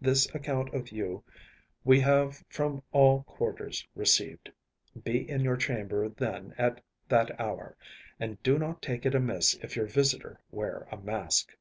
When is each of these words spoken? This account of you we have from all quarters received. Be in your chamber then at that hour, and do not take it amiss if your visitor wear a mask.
This 0.00 0.26
account 0.34 0.74
of 0.74 0.90
you 0.90 1.22
we 1.84 2.00
have 2.00 2.42
from 2.48 2.82
all 2.90 3.22
quarters 3.22 3.86
received. 3.94 4.50
Be 5.04 5.30
in 5.30 5.42
your 5.42 5.56
chamber 5.56 6.08
then 6.08 6.52
at 6.58 6.82
that 7.08 7.40
hour, 7.40 7.76
and 8.18 8.42
do 8.42 8.58
not 8.58 8.82
take 8.82 9.06
it 9.06 9.14
amiss 9.14 9.54
if 9.62 9.76
your 9.76 9.86
visitor 9.86 10.40
wear 10.50 10.88
a 10.90 10.96
mask. 10.96 11.52